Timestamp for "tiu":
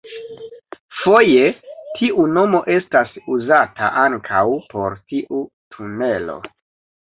1.99-2.25, 5.13-5.45